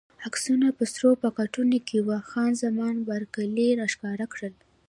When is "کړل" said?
4.33-4.53